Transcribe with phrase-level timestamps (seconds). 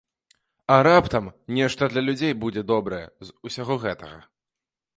[0.75, 1.25] А раптам
[1.59, 4.19] нешта для людзей будзе добрае з усяго гэтага.